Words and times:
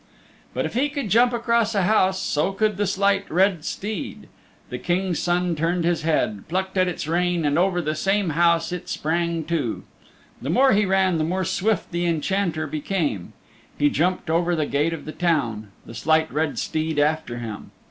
But 0.55 0.65
if 0.65 0.73
he 0.73 0.89
could 0.89 1.11
jump 1.11 1.31
across 1.31 1.75
a 1.75 1.83
house 1.83 2.19
so 2.19 2.53
could 2.53 2.77
the 2.77 2.87
Slight 2.87 3.29
Red 3.29 3.63
Steed. 3.63 4.29
The 4.71 4.79
King's 4.79 5.19
Son 5.19 5.55
turned 5.55 5.85
its 5.85 6.01
head, 6.01 6.45
plucked 6.47 6.75
at 6.75 6.87
its 6.87 7.07
rein, 7.07 7.45
and 7.45 7.55
over 7.59 7.83
the 7.83 7.93
same 7.93 8.31
house 8.31 8.71
it 8.71 8.89
sprang 8.89 9.43
too. 9.43 9.83
The 10.41 10.49
more 10.49 10.71
he 10.71 10.85
ran 10.87 11.19
the 11.19 11.23
more 11.23 11.45
swift 11.45 11.91
the 11.91 12.07
Enchanter 12.07 12.65
became. 12.65 13.33
He 13.77 13.91
jumped 13.91 14.31
over 14.31 14.55
the 14.55 14.65
gate 14.65 14.93
of 14.93 15.05
the 15.05 15.11
town, 15.11 15.67
the 15.85 15.93
Slight 15.93 16.33
Red 16.33 16.57
Steed 16.57 16.97
after 16.97 17.37
him. 17.37 17.69